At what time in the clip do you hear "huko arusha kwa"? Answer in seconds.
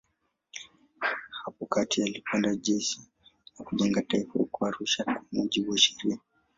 4.33-5.25